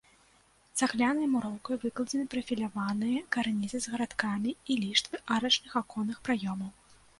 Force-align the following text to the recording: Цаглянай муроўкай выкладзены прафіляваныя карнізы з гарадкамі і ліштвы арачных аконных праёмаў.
Цаглянай 0.79 1.27
муроўкай 1.33 1.77
выкладзены 1.83 2.25
прафіляваныя 2.35 3.19
карнізы 3.37 3.77
з 3.85 3.93
гарадкамі 3.93 4.57
і 4.71 4.81
ліштвы 4.87 5.23
арачных 5.39 5.71
аконных 5.85 6.17
праёмаў. 6.27 6.77